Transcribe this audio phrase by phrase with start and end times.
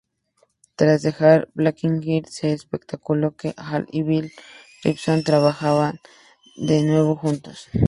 [0.75, 4.31] Tras dejar "Blackbirds", se especuló que Hall y Bill
[4.83, 5.99] Robinson trabajaran
[6.55, 7.67] de nuevo juntos.